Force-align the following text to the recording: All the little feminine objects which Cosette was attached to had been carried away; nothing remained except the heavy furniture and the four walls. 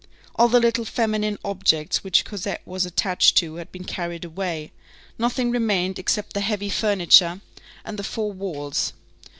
All 0.35 0.47
the 0.47 0.59
little 0.59 0.83
feminine 0.83 1.37
objects 1.45 2.03
which 2.03 2.25
Cosette 2.25 2.63
was 2.65 2.87
attached 2.87 3.37
to 3.37 3.57
had 3.57 3.71
been 3.71 3.83
carried 3.83 4.25
away; 4.25 4.71
nothing 5.19 5.51
remained 5.51 5.99
except 5.99 6.33
the 6.33 6.41
heavy 6.41 6.71
furniture 6.71 7.39
and 7.85 7.99
the 7.99 8.03
four 8.03 8.31
walls. 8.31 8.93